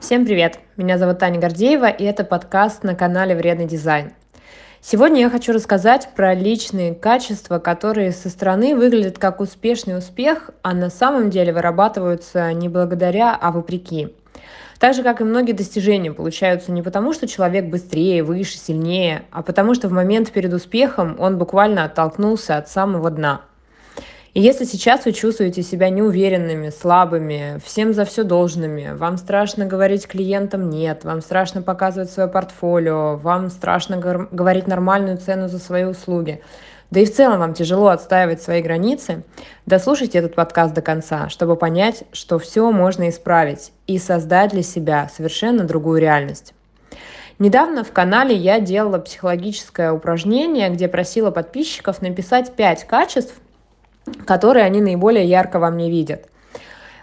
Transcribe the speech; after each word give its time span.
Всем 0.00 0.24
привет! 0.24 0.58
Меня 0.78 0.96
зовут 0.96 1.18
Таня 1.18 1.38
Гордеева, 1.38 1.88
и 1.90 2.04
это 2.04 2.24
подкаст 2.24 2.84
на 2.84 2.94
канале 2.94 3.36
«Вредный 3.36 3.66
дизайн». 3.66 4.12
Сегодня 4.80 5.20
я 5.20 5.28
хочу 5.28 5.52
рассказать 5.52 6.08
про 6.16 6.32
личные 6.32 6.94
качества, 6.94 7.58
которые 7.58 8.12
со 8.12 8.30
стороны 8.30 8.74
выглядят 8.74 9.18
как 9.18 9.40
успешный 9.40 9.98
успех, 9.98 10.50
а 10.62 10.72
на 10.72 10.88
самом 10.88 11.28
деле 11.28 11.52
вырабатываются 11.52 12.50
не 12.54 12.70
благодаря, 12.70 13.36
а 13.38 13.52
вопреки. 13.52 14.08
Так 14.78 14.94
же, 14.94 15.02
как 15.02 15.20
и 15.20 15.24
многие 15.24 15.52
достижения, 15.52 16.12
получаются 16.12 16.72
не 16.72 16.82
потому, 16.82 17.12
что 17.12 17.28
человек 17.28 17.66
быстрее, 17.66 18.24
выше, 18.24 18.56
сильнее, 18.56 19.24
а 19.30 19.42
потому 19.42 19.74
что 19.74 19.88
в 19.88 19.92
момент 19.92 20.32
перед 20.32 20.54
успехом 20.54 21.16
он 21.18 21.36
буквально 21.36 21.84
оттолкнулся 21.84 22.56
от 22.56 22.70
самого 22.70 23.10
дна– 23.10 23.42
и 24.32 24.40
если 24.40 24.64
сейчас 24.64 25.04
вы 25.04 25.12
чувствуете 25.12 25.62
себя 25.62 25.90
неуверенными, 25.90 26.70
слабыми, 26.70 27.60
всем 27.64 27.92
за 27.92 28.04
все 28.04 28.22
должными, 28.22 28.92
вам 28.94 29.16
страшно 29.16 29.66
говорить 29.66 30.06
клиентам 30.06 30.70
«нет», 30.70 31.04
вам 31.04 31.20
страшно 31.20 31.62
показывать 31.62 32.10
свое 32.10 32.28
портфолио, 32.28 33.16
вам 33.16 33.50
страшно 33.50 33.96
говорить 33.96 34.68
нормальную 34.68 35.18
цену 35.18 35.48
за 35.48 35.58
свои 35.58 35.84
услуги, 35.84 36.40
да 36.90 37.00
и 37.00 37.06
в 37.06 37.12
целом 37.12 37.38
вам 37.38 37.54
тяжело 37.54 37.88
отстаивать 37.88 38.42
свои 38.42 38.62
границы, 38.62 39.22
дослушайте 39.66 40.18
этот 40.18 40.34
подкаст 40.34 40.74
до 40.74 40.82
конца, 40.82 41.28
чтобы 41.28 41.56
понять, 41.56 42.04
что 42.12 42.38
все 42.38 42.70
можно 42.70 43.08
исправить 43.08 43.72
и 43.86 43.98
создать 43.98 44.50
для 44.50 44.62
себя 44.62 45.08
совершенно 45.12 45.64
другую 45.64 46.00
реальность. 46.00 46.54
Недавно 47.38 47.84
в 47.84 47.92
канале 47.92 48.36
я 48.36 48.60
делала 48.60 48.98
психологическое 48.98 49.92
упражнение, 49.92 50.68
где 50.68 50.88
просила 50.88 51.30
подписчиков 51.30 52.02
написать 52.02 52.54
5 52.54 52.84
качеств, 52.86 53.34
которые 54.30 54.64
они 54.64 54.80
наиболее 54.80 55.24
ярко 55.24 55.58
во 55.58 55.72
мне 55.72 55.90
видят. 55.90 56.28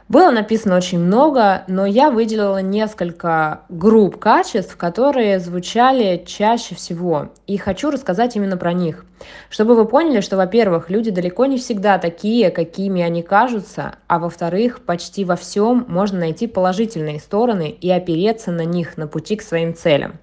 Было 0.07 0.31
написано 0.31 0.77
очень 0.77 0.97
много, 0.97 1.65
но 1.67 1.85
я 1.85 2.09
выделила 2.09 2.61
несколько 2.61 3.63
групп 3.67 4.17
качеств, 4.17 4.77
которые 4.77 5.41
звучали 5.41 6.23
чаще 6.25 6.73
всего. 6.73 7.33
И 7.45 7.57
хочу 7.57 7.91
рассказать 7.91 8.37
именно 8.37 8.55
про 8.55 8.71
них. 8.71 9.03
Чтобы 9.49 9.75
вы 9.75 9.83
поняли, 9.83 10.21
что, 10.21 10.37
во-первых, 10.37 10.89
люди 10.89 11.11
далеко 11.11 11.47
не 11.47 11.57
всегда 11.57 11.97
такие, 11.97 12.49
какими 12.49 13.01
они 13.01 13.23
кажутся, 13.23 13.95
а 14.07 14.19
во-вторых, 14.19 14.79
почти 14.85 15.25
во 15.25 15.35
всем 15.35 15.83
можно 15.89 16.19
найти 16.19 16.47
положительные 16.47 17.19
стороны 17.19 17.71
и 17.71 17.91
опереться 17.91 18.53
на 18.53 18.63
них 18.63 18.95
на 18.95 19.07
пути 19.07 19.35
к 19.35 19.41
своим 19.41 19.75
целям. 19.75 20.13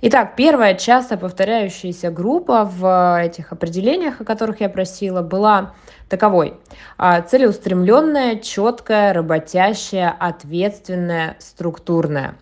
Итак, 0.00 0.36
первая 0.36 0.74
часто 0.74 1.16
повторяющаяся 1.16 2.12
группа 2.12 2.64
в 2.64 3.20
этих 3.20 3.50
определениях, 3.50 4.20
о 4.20 4.24
которых 4.24 4.60
я 4.60 4.68
просила, 4.68 5.22
была 5.22 5.74
таковой. 6.08 6.54
А, 6.96 7.20
целеустремленная, 7.20 8.36
четкая, 8.36 9.12
работящая, 9.12 10.14
ответственная, 10.16 11.34
структурная. 11.40 12.36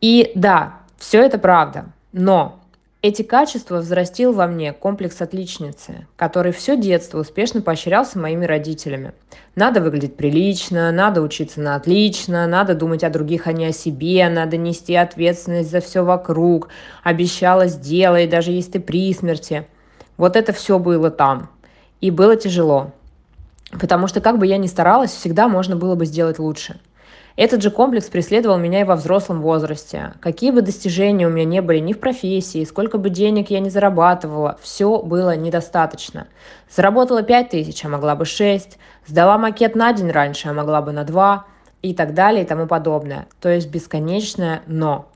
И 0.00 0.32
да, 0.34 0.80
все 0.96 1.22
это 1.22 1.38
правда, 1.38 1.86
но 2.10 2.58
эти 3.08 3.22
качества 3.22 3.78
взрастил 3.78 4.32
во 4.32 4.46
мне 4.46 4.72
комплекс 4.72 5.20
отличницы, 5.20 6.06
который 6.16 6.52
все 6.52 6.76
детство 6.76 7.18
успешно 7.20 7.62
поощрялся 7.62 8.18
моими 8.18 8.44
родителями. 8.44 9.12
Надо 9.54 9.80
выглядеть 9.80 10.16
прилично, 10.16 10.92
надо 10.92 11.20
учиться 11.22 11.60
на 11.60 11.74
отлично, 11.74 12.46
надо 12.46 12.74
думать 12.74 13.04
о 13.04 13.10
других, 13.10 13.46
а 13.46 13.52
не 13.52 13.66
о 13.66 13.72
себе, 13.72 14.28
надо 14.28 14.56
нести 14.56 14.94
ответственность 14.94 15.70
за 15.70 15.80
все 15.80 16.04
вокруг, 16.04 16.68
обещала 17.02 17.66
сделай, 17.66 18.26
даже 18.26 18.52
если 18.52 18.72
ты 18.72 18.80
при 18.80 19.12
смерти. 19.12 19.66
Вот 20.16 20.36
это 20.36 20.52
все 20.52 20.78
было 20.78 21.10
там. 21.10 21.50
И 22.00 22.10
было 22.10 22.36
тяжело. 22.36 22.92
Потому 23.80 24.06
что 24.06 24.20
как 24.20 24.38
бы 24.38 24.46
я 24.46 24.56
ни 24.58 24.66
старалась, 24.66 25.10
всегда 25.10 25.48
можно 25.48 25.76
было 25.76 25.94
бы 25.94 26.06
сделать 26.06 26.38
лучше– 26.38 26.80
этот 27.38 27.62
же 27.62 27.70
комплекс 27.70 28.06
преследовал 28.06 28.58
меня 28.58 28.80
и 28.80 28.84
во 28.84 28.96
взрослом 28.96 29.42
возрасте. 29.42 30.12
Какие 30.18 30.50
бы 30.50 30.60
достижения 30.60 31.28
у 31.28 31.30
меня 31.30 31.44
не 31.44 31.62
были 31.62 31.78
ни 31.78 31.92
в 31.92 32.00
профессии, 32.00 32.64
сколько 32.64 32.98
бы 32.98 33.10
денег 33.10 33.50
я 33.50 33.60
не 33.60 33.70
зарабатывала, 33.70 34.58
все 34.60 35.00
было 35.00 35.36
недостаточно. 35.36 36.26
Заработала 36.68 37.22
5 37.22 37.50
тысяч, 37.50 37.84
а 37.84 37.88
могла 37.88 38.16
бы 38.16 38.24
6, 38.24 38.76
сдала 39.06 39.38
макет 39.38 39.76
на 39.76 39.92
день 39.92 40.10
раньше, 40.10 40.48
а 40.48 40.52
могла 40.52 40.82
бы 40.82 40.90
на 40.90 41.04
2 41.04 41.44
и 41.82 41.94
так 41.94 42.12
далее 42.12 42.42
и 42.42 42.44
тому 42.44 42.66
подобное. 42.66 43.28
То 43.40 43.48
есть 43.48 43.70
бесконечное 43.70 44.62
«но». 44.66 45.06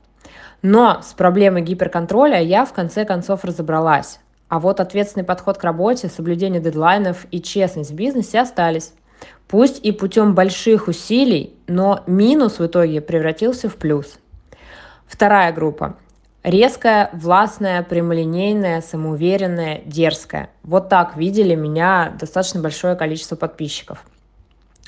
Но 0.61 1.01
с 1.03 1.11
проблемой 1.11 1.61
гиперконтроля 1.61 2.41
я 2.41 2.63
в 2.63 2.71
конце 2.71 3.03
концов 3.03 3.43
разобралась. 3.43 4.21
А 4.47 4.61
вот 4.61 4.79
ответственный 4.79 5.25
подход 5.25 5.57
к 5.57 5.63
работе, 5.65 6.07
соблюдение 6.07 6.61
дедлайнов 6.61 7.25
и 7.31 7.41
честность 7.41 7.91
в 7.91 7.95
бизнесе 7.95 8.39
остались. 8.39 8.93
Пусть 9.47 9.79
и 9.85 9.91
путем 9.91 10.33
больших 10.33 10.87
усилий, 10.87 11.53
но 11.67 12.03
минус 12.07 12.59
в 12.59 12.65
итоге 12.65 13.01
превратился 13.01 13.69
в 13.69 13.75
плюс. 13.75 14.17
Вторая 15.05 15.53
группа. 15.53 15.95
Резкая, 16.43 17.09
властная, 17.13 17.83
прямолинейная, 17.83 18.81
самоуверенная, 18.81 19.81
дерзкая. 19.85 20.49
Вот 20.63 20.89
так 20.89 21.15
видели 21.15 21.55
меня 21.55 22.13
достаточно 22.19 22.61
большое 22.61 22.95
количество 22.95 23.35
подписчиков. 23.35 24.03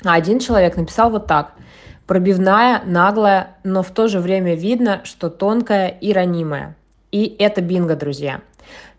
А 0.04 0.14
один 0.14 0.38
человек 0.40 0.76
написал 0.76 1.10
вот 1.10 1.26
так. 1.26 1.52
Пробивная, 2.06 2.82
наглая, 2.84 3.56
но 3.64 3.82
в 3.82 3.90
то 3.90 4.08
же 4.08 4.20
время 4.20 4.54
видно, 4.54 5.00
что 5.04 5.30
тонкая 5.30 5.88
и 5.88 6.12
ранимая. 6.12 6.76
И 7.10 7.34
это 7.38 7.62
бинго, 7.62 7.96
друзья. 7.96 8.40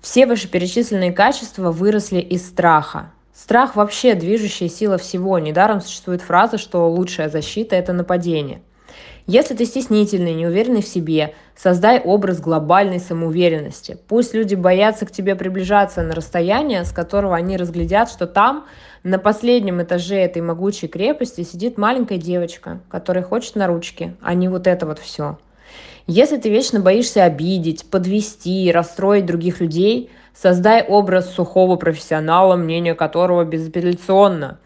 Все 0.01 0.25
вышеперечисленные 0.25 1.11
качества 1.11 1.71
выросли 1.71 2.19
из 2.19 2.47
страха, 2.47 3.11
Страх 3.37 3.75
вообще 3.75 4.15
движущая 4.15 4.67
сила 4.67 4.97
всего. 4.97 5.37
Недаром 5.37 5.79
существует 5.79 6.23
фраза, 6.23 6.57
что 6.57 6.89
лучшая 6.89 7.29
защита– 7.29 7.75
это 7.77 7.93
нападение. 7.93 8.63
Если 9.27 9.53
ты 9.53 9.65
стеснительный, 9.65 10.33
неуверенный 10.33 10.81
в 10.81 10.87
себе, 10.87 11.35
создай 11.55 11.99
образ 11.99 12.41
глобальной 12.41 12.99
самоуверенности. 12.99 13.99
Пусть 14.07 14.33
люди 14.33 14.55
боятся 14.55 15.05
к 15.05 15.11
тебе 15.11 15.35
приближаться 15.35 16.01
на 16.01 16.15
расстояние, 16.15 16.83
с 16.83 16.91
которого 16.91 17.35
они 17.35 17.57
разглядят, 17.57 18.09
что 18.09 18.25
там, 18.25 18.65
на 19.03 19.19
последнем 19.19 19.83
этаже 19.83 20.15
этой 20.15 20.41
могучей 20.41 20.87
крепости, 20.87 21.43
сидит 21.43 21.77
маленькая 21.77 22.17
девочка, 22.17 22.79
которая 22.89 23.23
хочет 23.23 23.55
на 23.55 23.67
ручки, 23.67 24.15
а 24.19 24.33
не 24.33 24.47
вот 24.47 24.65
это 24.65 24.87
вот 24.87 24.97
все. 24.97 25.37
Если 26.05 26.37
ты 26.37 26.49
вечно 26.49 26.79
боишься 26.79 27.23
обидеть, 27.23 27.89
подвести, 27.89 28.71
расстроить 28.71 29.25
других 29.25 29.59
людей– 29.61 30.09
Создай 30.39 30.83
образ 30.83 31.33
сухого 31.33 31.77
профессионала, 31.77 32.55
мнение 32.55 32.93
которого 32.93 33.43
безапелляционно. 33.43 34.59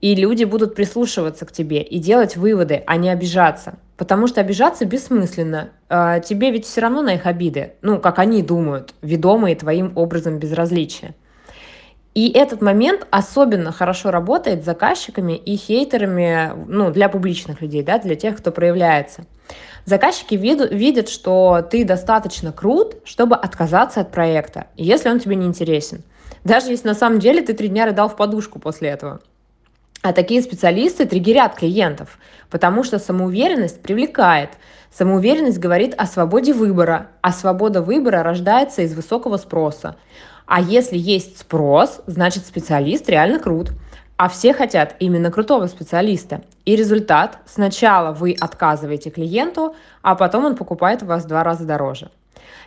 И 0.00 0.14
люди 0.14 0.44
будут 0.44 0.76
прислушиваться 0.76 1.44
к 1.46 1.52
тебе 1.52 1.82
и 1.82 1.98
делать 1.98 2.36
выводы, 2.36 2.84
а 2.86 2.96
не 2.96 3.10
обижаться. 3.10 3.74
Потому 3.96 4.28
что 4.28 4.40
обижаться 4.40 4.84
бессмысленно. 4.84 5.70
А, 5.88 6.20
тебе 6.20 6.52
ведь 6.52 6.64
все 6.64 6.80
равно 6.80 7.02
на 7.02 7.14
их 7.14 7.26
обиды, 7.26 7.72
ну, 7.82 7.98
как 7.98 8.20
они 8.20 8.40
думают, 8.40 8.94
ведомые 9.02 9.56
твоим 9.56 9.92
образом 9.96 10.38
безразличия. 10.38 11.16
И 12.14 12.30
этот 12.30 12.62
момент 12.62 13.06
особенно 13.10 13.72
хорошо 13.72 14.12
работает 14.12 14.62
с 14.62 14.64
заказчиками 14.64 15.32
и 15.32 15.56
хейтерами, 15.56 16.52
ну, 16.68 16.92
для 16.92 17.08
публичных 17.08 17.62
людей, 17.62 17.82
да, 17.82 17.98
для 17.98 18.14
тех, 18.14 18.36
кто 18.36 18.52
проявляется. 18.52 19.26
Заказчики 19.86 20.34
видят, 20.34 21.08
что 21.08 21.64
ты 21.70 21.84
достаточно 21.84 22.50
крут, 22.50 22.96
чтобы 23.04 23.36
отказаться 23.36 24.00
от 24.00 24.10
проекта, 24.10 24.66
если 24.76 25.08
он 25.08 25.20
тебе 25.20 25.36
не 25.36 25.46
интересен. 25.46 26.02
Даже 26.42 26.72
если 26.72 26.88
на 26.88 26.94
самом 26.94 27.20
деле 27.20 27.40
ты 27.40 27.54
три 27.54 27.68
дня 27.68 27.86
рыдал 27.86 28.08
в 28.08 28.16
подушку 28.16 28.58
после 28.58 28.88
этого. 28.88 29.20
А 30.02 30.12
такие 30.12 30.42
специалисты 30.42 31.06
триггерят 31.06 31.54
клиентов, 31.54 32.18
потому 32.50 32.82
что 32.82 32.98
самоуверенность 32.98 33.80
привлекает. 33.80 34.50
Самоуверенность 34.92 35.58
говорит 35.58 35.94
о 35.96 36.06
свободе 36.06 36.52
выбора, 36.52 37.08
а 37.20 37.32
свобода 37.32 37.80
выбора 37.80 38.24
рождается 38.24 38.82
из 38.82 38.92
высокого 38.92 39.36
спроса. 39.36 39.94
А 40.46 40.60
если 40.60 40.98
есть 40.98 41.38
спрос, 41.38 42.00
значит 42.06 42.44
специалист 42.44 43.08
реально 43.08 43.38
крут. 43.38 43.70
А 44.16 44.28
все 44.28 44.54
хотят 44.54 44.96
именно 44.98 45.30
крутого 45.30 45.66
специалиста. 45.66 46.40
И 46.64 46.74
результат– 46.74 47.38
сначала 47.46 48.12
вы 48.12 48.34
отказываете 48.38 49.10
клиенту, 49.10 49.76
а 50.02 50.14
потом 50.14 50.46
он 50.46 50.56
покупает 50.56 51.02
у 51.02 51.06
вас 51.06 51.24
в 51.24 51.28
два 51.28 51.44
раза 51.44 51.64
дороже. 51.64 52.10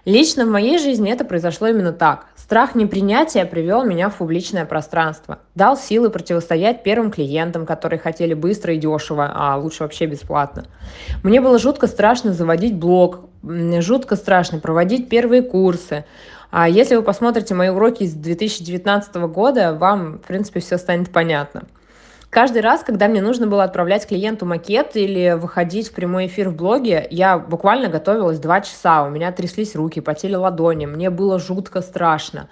Лично 0.05 0.45
в 0.45 0.49
моей 0.49 0.77
жизни 0.77 1.11
это 1.11 1.25
произошло 1.25 1.67
именно 1.67 1.91
так. 1.91 2.27
Страх 2.35 2.73
непринятия 2.75 3.45
привел 3.45 3.83
меня 3.83 4.09
в 4.09 4.15
публичное 4.15 4.65
пространство. 4.65 5.39
Дал 5.55 5.75
силы 5.77 6.09
противостоять 6.09 6.83
первым 6.83 7.11
клиентам, 7.11 7.65
которые 7.65 7.99
хотели 7.99 8.33
быстро 8.33 8.73
и 8.73 8.77
дешево, 8.77 9.31
а 9.33 9.57
лучше 9.57 9.83
вообще 9.83 10.05
бесплатно. 10.05 10.65
Мне 11.23 11.41
было 11.41 11.59
жутко 11.59 11.87
страшно 11.87 12.33
заводить 12.33 12.75
блог, 12.75 13.21
жутко 13.43 14.15
страшно 14.15 14.59
проводить 14.59 15.09
первые 15.09 15.41
курсы. 15.41 16.05
А 16.51 16.67
если 16.67 16.95
вы 16.95 17.03
посмотрите 17.03 17.53
мои 17.53 17.69
уроки 17.69 18.03
из 18.03 18.13
2019 18.13 19.15
года, 19.27 19.73
вам, 19.73 20.17
в 20.17 20.27
принципе, 20.27 20.59
все 20.59 20.77
станет 20.77 21.11
понятно. 21.11 21.63
Каждый 22.29 22.61
раз, 22.61 22.83
когда 22.83 23.07
мне 23.07 23.21
нужно 23.21 23.47
было 23.47 23.63
отправлять 23.63 24.07
клиенту 24.07 24.45
макет 24.45 24.95
или 24.95 25.35
выходить 25.35 25.89
в 25.89 25.93
прямой 25.93 26.27
эфир 26.27 26.49
в 26.49 26.55
блоге, 26.55 27.07
я 27.09 27.39
буквально 27.39 27.87
готовилась 27.87 28.39
два 28.39 28.61
часа. 28.61 29.03
У 29.03 29.09
меня 29.09 29.31
тряслись 29.31 29.75
руки, 29.75 29.99
потели 29.99 30.35
ладони, 30.35 30.85
мне 30.85 31.09
было 31.09 31.39
жутко 31.39 31.81
страшно. 31.81 32.47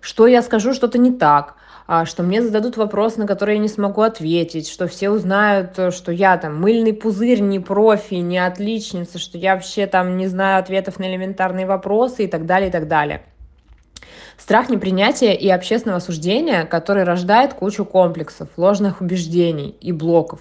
Что 0.00 0.26
я 0.26 0.42
скажу, 0.42 0.74
что-то 0.74 0.98
не 0.98 1.12
так. 1.12 1.54
А, 1.86 2.06
что 2.06 2.22
мне 2.22 2.42
зададут 2.42 2.76
вопрос, 2.76 3.16
на 3.16 3.26
который 3.26 3.56
я 3.56 3.60
не 3.60 3.68
смогу 3.68 4.02
ответить, 4.02 4.68
что 4.68 4.86
все 4.86 5.10
узнают, 5.10 5.78
э, 5.78 5.90
что 5.90 6.12
я 6.12 6.36
там 6.36 6.60
мыльный 6.60 6.92
пузырь, 6.92 7.40
не 7.40 7.58
профи, 7.58 8.14
не 8.14 8.38
отличница, 8.38 9.18
что 9.18 9.36
я 9.36 9.54
вообще 9.54 9.86
там 9.86 10.16
не 10.16 10.28
знаю 10.28 10.60
ответов 10.60 10.98
на 10.98 11.10
элементарные 11.10 11.66
вопросы 11.66 12.24
и 12.24 12.26
так 12.28 12.46
далее, 12.46 12.68
и 12.68 12.72
так 12.72 12.88
далее. 12.88 13.22
Страх 14.38 14.70
непринятия 14.70 15.32
и 15.32 15.48
общественного 15.48 15.98
осуждения, 15.98 16.64
который 16.64 17.04
рождает 17.04 17.54
кучу 17.54 17.84
комплексов, 17.84 18.48
ложных 18.56 19.00
убеждений 19.00 19.76
и 19.80 19.92
блоков. 19.92 20.40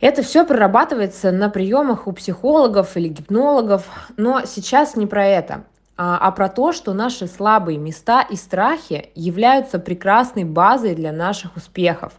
Это 0.00 0.22
все 0.22 0.44
прорабатывается 0.44 1.32
на 1.32 1.48
приемах 1.48 2.06
у 2.06 2.12
психологов 2.12 2.96
или 2.96 3.08
гипнологов, 3.08 3.86
но 4.16 4.42
сейчас 4.44 4.96
не 4.96 5.06
про 5.06 5.26
это, 5.26 5.64
а, 5.96 6.18
а 6.18 6.30
про 6.32 6.48
то, 6.48 6.72
что 6.72 6.92
наши 6.92 7.26
слабые 7.26 7.78
места 7.78 8.22
и 8.22 8.36
страхи 8.36 9.10
являются 9.14 9.78
прекрасной 9.78 10.44
базой 10.44 10.94
для 10.94 11.12
наших 11.12 11.56
успехов, 11.56 12.12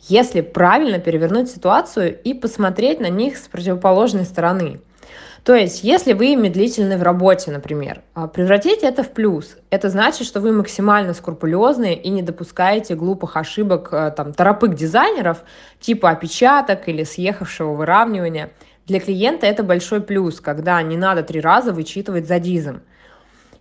если 0.00 0.40
правильно 0.40 0.98
перевернуть 0.98 1.50
ситуацию 1.50 2.20
и 2.20 2.34
посмотреть 2.34 3.00
на 3.00 3.08
них 3.08 3.36
с 3.36 3.48
противоположной 3.48 4.24
стороны– 4.24 4.80
то 5.44 5.56
есть, 5.56 5.82
если 5.82 6.12
вы 6.12 6.36
медлительны 6.36 6.96
в 6.96 7.02
работе, 7.02 7.50
например, 7.50 8.02
а, 8.14 8.28
превратите 8.28 8.86
это 8.86 9.02
в 9.02 9.10
плюс. 9.10 9.56
Это 9.70 9.88
значит, 9.88 10.24
что 10.24 10.40
вы 10.40 10.52
максимально 10.52 11.14
скрупулезны 11.14 11.94
и 11.94 12.10
не 12.10 12.22
допускаете 12.22 12.94
глупых 12.94 13.36
ошибок, 13.36 13.88
а, 13.92 14.10
там, 14.12 14.34
торопых 14.34 14.76
дизайнеров, 14.76 15.38
типа 15.80 16.10
опечаток 16.10 16.88
или 16.88 17.02
съехавшего 17.02 17.72
выравнивания. 17.72 18.52
Для 18.86 19.00
клиента 19.00 19.46
это 19.46 19.64
большой 19.64 20.00
плюс, 20.00 20.40
когда 20.40 20.80
не 20.80 20.96
надо 20.96 21.24
три 21.24 21.40
раза 21.40 21.72
вычитывать 21.72 22.28
за 22.28 22.38
дизом. 22.38 22.82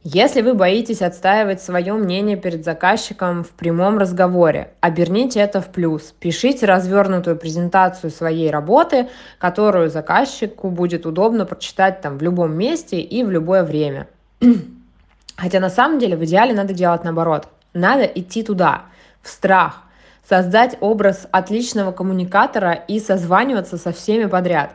Если 0.03 0.41
вы 0.41 0.55
боитесь 0.55 1.03
отстаивать 1.03 1.61
свое 1.61 1.93
мнение 1.93 2.35
перед 2.35 2.65
заказчиком 2.65 3.43
в 3.43 3.49
прямом 3.49 3.99
разговоре, 3.99 4.71
оберните 4.79 5.39
это 5.41 5.61
в 5.61 5.67
плюс. 5.67 6.15
Пишите 6.19 6.65
развернутую 6.65 7.37
презентацию 7.37 8.09
своей 8.09 8.49
работы, 8.49 9.09
которую 9.37 9.91
заказчику 9.91 10.71
будет 10.71 11.05
удобно 11.05 11.45
прочитать 11.45 12.01
там 12.01 12.17
в 12.17 12.23
любом 12.23 12.57
месте 12.57 12.99
и 12.99 13.23
в 13.23 13.29
любое 13.29 13.63
время. 13.63 14.07
Хотя 15.37 15.59
на 15.59 15.69
самом 15.69 15.99
деле 15.99 16.17
в 16.17 16.25
идеале 16.25 16.55
надо 16.55 16.73
делать 16.73 17.03
наоборот. 17.03 17.47
Надо 17.75 18.03
идти 18.03 18.41
туда, 18.41 18.85
в 19.21 19.29
страх, 19.29 19.83
создать 20.27 20.77
образ 20.81 21.27
отличного 21.29 21.91
коммуникатора 21.91 22.73
и 22.73 22.99
созваниваться 22.99 23.77
со 23.77 23.91
всеми 23.91 24.25
подряд. 24.25 24.71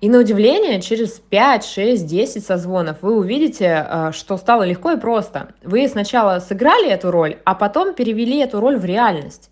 И 0.00 0.08
на 0.08 0.20
удивление, 0.20 0.80
через 0.80 1.18
5, 1.18 1.64
6, 1.64 2.06
10 2.06 2.44
созвонов 2.44 2.98
вы 3.02 3.16
увидите, 3.16 3.84
э, 3.88 4.10
что 4.12 4.36
стало 4.36 4.62
легко 4.62 4.92
и 4.92 4.96
просто. 4.96 5.48
Вы 5.64 5.88
сначала 5.88 6.38
сыграли 6.38 6.88
эту 6.88 7.10
роль, 7.10 7.38
а 7.44 7.56
потом 7.56 7.94
перевели 7.94 8.38
эту 8.38 8.60
роль 8.60 8.76
в 8.76 8.84
реальность. 8.84 9.50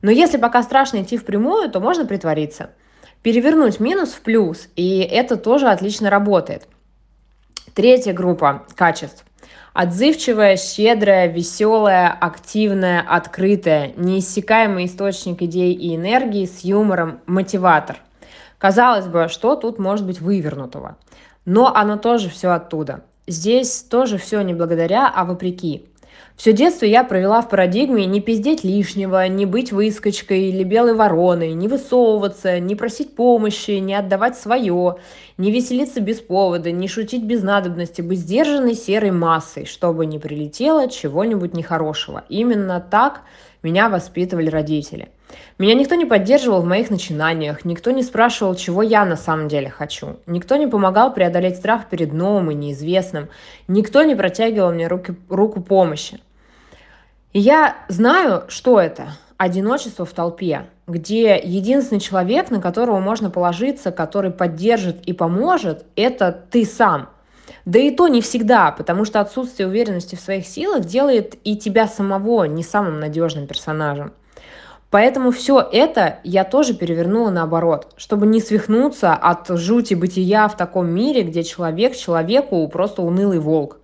Но 0.00 0.10
если 0.10 0.38
пока 0.38 0.62
страшно 0.62 1.02
идти 1.02 1.18
впрямую, 1.18 1.70
то 1.70 1.80
можно 1.80 2.06
притвориться. 2.06 2.70
Перевернуть 3.22 3.78
минус 3.78 4.12
в 4.12 4.20
плюс, 4.22 4.68
и 4.76 5.00
это 5.00 5.36
тоже 5.36 5.68
отлично 5.68 6.08
работает. 6.08 6.66
Третья 7.74 8.14
группа 8.14 8.64
качеств. 8.74 9.24
Отзывчивая, 9.74 10.56
щедрая, 10.56 11.26
веселая, 11.26 12.16
активная, 12.18 13.02
открытая, 13.06 13.92
неиссякаемый 13.96 14.86
источник 14.86 15.42
идей 15.42 15.74
и 15.74 15.94
энергии 15.94 16.46
с 16.46 16.60
юмором, 16.60 17.20
мотиватор. 17.26 17.98
Казалось 18.58 19.06
бы, 19.06 19.28
что 19.28 19.56
тут 19.56 19.78
может 19.78 20.06
быть 20.06 20.20
вывернутого? 20.20 20.96
Но 21.44 21.74
оно 21.74 21.96
тоже 21.96 22.28
все 22.28 22.50
оттуда. 22.50 23.02
Здесь 23.26 23.82
тоже 23.82 24.18
все 24.18 24.40
не 24.42 24.54
благодаря, 24.54 25.12
а 25.14 25.24
вопреки. 25.24 25.86
Все 26.36 26.52
детство 26.52 26.84
я 26.84 27.02
провела 27.02 27.40
в 27.40 27.48
парадигме 27.48 28.04
не 28.04 28.20
пиздеть 28.20 28.62
лишнего, 28.62 29.26
не 29.26 29.46
быть 29.46 29.72
выскочкой 29.72 30.50
или 30.50 30.64
белой 30.64 30.92
вороной, 30.92 31.54
не 31.54 31.66
высовываться, 31.66 32.60
не 32.60 32.74
просить 32.74 33.16
помощи, 33.16 33.70
не 33.72 33.94
отдавать 33.94 34.36
свое, 34.36 34.96
не 35.38 35.50
веселиться 35.50 36.00
без 36.00 36.20
повода, 36.20 36.70
не 36.72 36.88
шутить 36.88 37.24
без 37.24 37.42
надобности, 37.42 38.02
быть 38.02 38.18
сдержанной 38.18 38.74
серой 38.74 39.12
массой, 39.12 39.64
чтобы 39.64 40.04
не 40.04 40.18
прилетело 40.18 40.90
чего-нибудь 40.90 41.54
нехорошего. 41.54 42.24
Именно 42.28 42.80
так 42.80 43.22
меня 43.62 43.88
воспитывали 43.88 44.48
родители. 44.48 45.08
Меня 45.58 45.74
никто 45.74 45.94
не 45.94 46.04
поддерживал 46.04 46.60
в 46.62 46.66
моих 46.66 46.90
начинаниях, 46.90 47.64
никто 47.64 47.90
не 47.90 48.02
спрашивал, 48.02 48.54
чего 48.54 48.82
я 48.82 49.04
на 49.04 49.16
самом 49.16 49.48
деле 49.48 49.70
хочу. 49.70 50.18
Никто 50.26 50.56
не 50.56 50.66
помогал 50.66 51.12
преодолеть 51.12 51.56
страх 51.56 51.88
перед 51.88 52.12
новым 52.12 52.50
и 52.50 52.54
неизвестным. 52.54 53.28
Никто 53.66 54.02
не 54.02 54.14
протягивал 54.14 54.72
мне 54.72 54.86
руки, 54.86 55.16
руку 55.28 55.60
помощи. 55.60 56.20
И 57.32 57.40
я 57.40 57.76
знаю, 57.88 58.44
что 58.48 58.80
это 58.80 59.08
одиночество 59.36 60.04
в 60.06 60.12
толпе, 60.12 60.66
где 60.86 61.38
единственный 61.38 62.00
человек, 62.00 62.50
на 62.50 62.60
которого 62.60 62.98
можно 62.98 63.30
положиться, 63.30 63.90
который 63.90 64.30
поддержит 64.30 65.02
и 65.06 65.12
поможет, 65.12 65.84
это 65.96 66.32
ты 66.32 66.64
сам. 66.64 67.10
Да 67.64 67.78
и 67.78 67.90
то 67.90 68.08
не 68.08 68.20
всегда, 68.20 68.70
потому 68.72 69.04
что 69.04 69.20
отсутствие 69.20 69.68
уверенности 69.68 70.14
в 70.14 70.20
своих 70.20 70.46
силах 70.46 70.84
делает 70.84 71.36
и 71.44 71.56
тебя 71.56 71.88
самого 71.88 72.44
не 72.44 72.62
самым 72.62 73.00
надежным 73.00 73.46
персонажем. 73.46 74.12
Поэтому 74.90 75.32
все 75.32 75.60
это 75.60 76.20
я 76.22 76.44
тоже 76.44 76.74
перевернула 76.74 77.30
наоборот, 77.30 77.92
чтобы 77.96 78.26
не 78.26 78.40
свихнуться 78.40 79.14
от 79.14 79.48
жути 79.48 79.94
бытия 79.94 80.48
в 80.48 80.56
таком 80.56 80.88
мире, 80.88 81.22
где 81.22 81.42
человек 81.42 81.96
человеку 81.96 82.66
просто 82.68 83.02
унылый 83.02 83.40
волк. 83.40 83.78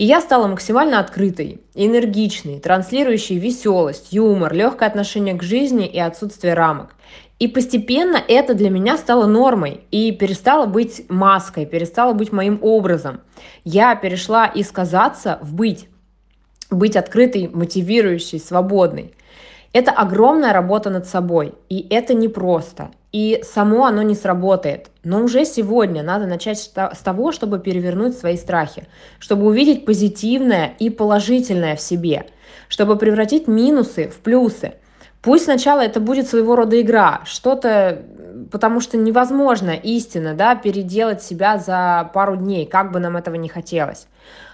И 0.00 0.04
я 0.06 0.22
стала 0.22 0.46
максимально 0.46 0.98
открытой, 0.98 1.60
энергичной, 1.74 2.58
транслирующей 2.58 3.36
веселость, 3.36 4.14
юмор, 4.14 4.54
легкое 4.54 4.88
отношение 4.88 5.34
к 5.34 5.42
жизни 5.42 5.86
и 5.86 5.98
отсутствие 5.98 6.54
рамок. 6.54 6.94
И 7.38 7.48
постепенно 7.48 8.16
это 8.16 8.54
для 8.54 8.70
меня 8.70 8.96
стало 8.96 9.26
нормой 9.26 9.82
и 9.90 10.10
перестало 10.12 10.64
быть 10.64 11.04
маской, 11.10 11.66
перестало 11.66 12.14
быть 12.14 12.32
моим 12.32 12.60
образом. 12.62 13.20
Я 13.62 13.94
перешла 13.94 14.46
из 14.46 14.70
казаться 14.72 15.38
в 15.42 15.52
быть. 15.52 15.90
Быть 16.70 16.96
открытой, 16.96 17.50
мотивирующей, 17.52 18.40
свободной. 18.40 19.12
Это 19.74 19.90
огромная 19.90 20.54
работа 20.54 20.88
над 20.88 21.08
собой, 21.08 21.52
и 21.68 21.86
это 21.90 22.14
непросто. 22.14 22.90
И 23.12 23.40
само 23.42 23.86
оно 23.86 24.02
не 24.02 24.14
сработает. 24.14 24.90
Но 25.02 25.22
уже 25.22 25.44
сегодня 25.44 26.02
надо 26.02 26.26
начать 26.26 26.58
с 26.58 26.98
того, 27.02 27.32
чтобы 27.32 27.58
перевернуть 27.58 28.16
свои 28.16 28.36
страхи, 28.36 28.86
чтобы 29.18 29.46
увидеть 29.46 29.84
позитивное 29.84 30.74
и 30.78 30.90
положительное 30.90 31.74
в 31.74 31.80
себе, 31.80 32.26
чтобы 32.68 32.96
превратить 32.96 33.48
минусы 33.48 34.08
в 34.08 34.20
плюсы. 34.20 34.74
Пусть 35.22 35.44
сначала 35.44 35.80
это 35.80 36.00
будет 36.00 36.28
своего 36.28 36.56
рода 36.56 36.80
игра, 36.80 37.20
что-то, 37.24 38.02
потому 38.50 38.80
что 38.80 38.96
невозможно 38.96 39.70
истинно 39.70 40.34
да, 40.34 40.54
переделать 40.54 41.22
себя 41.22 41.58
за 41.58 42.10
пару 42.14 42.36
дней, 42.36 42.64
как 42.64 42.92
бы 42.92 43.00
нам 43.00 43.16
этого 43.16 43.34
не 43.34 43.48
хотелось. 43.48 44.06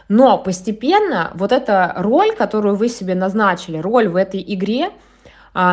Но 0.09 0.39
постепенно 0.39 1.31
вот 1.35 1.53
эта 1.53 1.93
роль, 1.97 2.35
которую 2.35 2.77
вы 2.77 2.89
себе 2.89 3.15
назначили, 3.15 3.79
роль 3.79 4.09
в 4.09 4.17
этой 4.17 4.43
игре, 4.47 4.91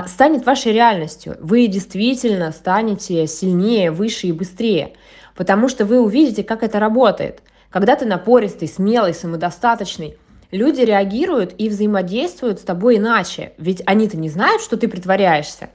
станет 0.07 0.45
вашей 0.45 0.71
реальностью. 0.71 1.37
Вы 1.41 1.67
действительно 1.67 2.51
станете 2.51 3.27
сильнее, 3.27 3.91
выше 3.91 4.27
и 4.27 4.31
быстрее, 4.31 4.93
потому 5.35 5.67
что 5.69 5.85
вы 5.85 5.99
увидите, 5.99 6.43
как 6.43 6.63
это 6.63 6.79
работает. 6.79 7.41
Когда 7.69 7.95
ты 7.95 8.05
напористый, 8.05 8.67
смелый, 8.67 9.13
самодостаточный, 9.13 10.17
люди 10.51 10.81
реагируют 10.81 11.55
и 11.57 11.69
взаимодействуют 11.69 12.59
с 12.59 12.63
тобой 12.63 12.97
иначе, 12.97 13.53
ведь 13.57 13.81
они-то 13.85 14.17
не 14.17 14.29
знают, 14.29 14.61
что 14.61 14.77
ты 14.77 14.87
притворяешься. 14.87 15.69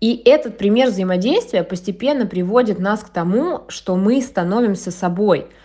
И 0.00 0.20
этот 0.24 0.58
пример 0.58 0.88
взаимодействия 0.88 1.62
постепенно 1.62 2.26
приводит 2.26 2.78
нас 2.78 3.00
к 3.00 3.10
тому, 3.10 3.64
что 3.68 3.96
мы 3.96 4.20
становимся 4.20 4.90
собой– 4.90 5.46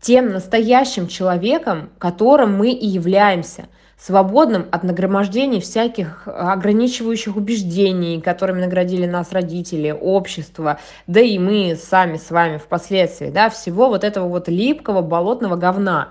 тем 0.00 0.30
настоящим 0.30 1.08
человеком, 1.08 1.90
которым 1.98 2.56
мы 2.56 2.70
и 2.70 2.86
являемся, 2.86 3.68
свободным 3.98 4.66
от 4.70 4.84
нагромождений 4.84 5.60
всяких 5.60 6.26
ограничивающих 6.26 7.36
убеждений, 7.36 8.20
которыми 8.20 8.60
наградили 8.60 9.06
нас 9.06 9.32
родители, 9.32 9.90
общество, 9.90 10.78
да 11.06 11.20
и 11.20 11.38
мы 11.38 11.76
сами 11.76 12.16
с 12.16 12.30
вами 12.30 12.58
впоследствии, 12.58 13.30
да, 13.30 13.50
всего 13.50 13.88
вот 13.88 14.04
этого 14.04 14.28
вот 14.28 14.48
липкого 14.48 15.02
болотного 15.02 15.56
говна. 15.56 16.10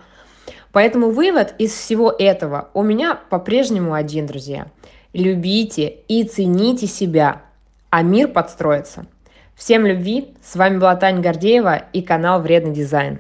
Поэтому 0.74 1.12
вывод 1.12 1.56
из 1.58 1.72
всего 1.72 2.14
этого 2.18 2.70
у 2.74 2.84
меня 2.84 3.18
по-прежнему 3.30 3.94
один, 3.94 4.28
друзья. 4.28 4.68
Любите 5.14 5.88
и 6.08 6.24
цените 6.24 6.88
себя, 6.88 7.42
а 7.90 8.04
мир 8.04 8.28
подстроится. 8.28 9.06
Всем 9.56 9.88
любви, 9.88 10.36
с 10.44 10.56
вами 10.56 10.78
была 10.78 10.96
Таня 10.96 11.22
Гордеева 11.22 11.82
и 11.94 12.02
канал 12.02 12.42
Вредный 12.42 12.74
дизайн. 12.74 13.20